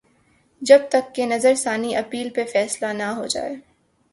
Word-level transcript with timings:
جب 0.61 0.79
تک 0.89 1.15
کہ 1.15 1.25
نظر 1.25 1.55
ثانی 1.55 1.95
اپیل 1.95 2.29
پہ 2.29 2.45
فیصلہ 2.53 2.93
نہ 2.93 3.03
ہوجائے۔ 3.03 3.55